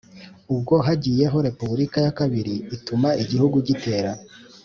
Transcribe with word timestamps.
ubwo 0.53 0.73
hagiyeho 0.87 1.37
repubulika 1.47 1.97
ya 2.05 2.11
kabiri 2.19 2.55
ituma 2.75 3.09
igihugu 3.23 3.57
gitera 3.67 4.11